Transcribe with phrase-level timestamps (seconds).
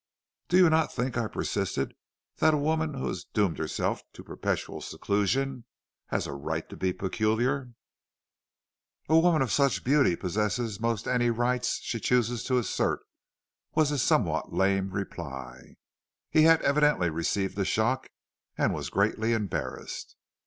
[0.49, 1.93] "'Do you not think,' I persisted,
[2.37, 5.65] 'that a woman who has doomed herself to perpetual seclusion
[6.07, 7.73] has a right to be peculiar?'
[9.07, 13.05] "'A woman of such beauty possesses most any rights she chooses to assert,'
[13.75, 15.75] was his somewhat lame reply.
[16.31, 18.09] He had evidently received a shock,
[18.57, 20.15] and was greatly embarrassed.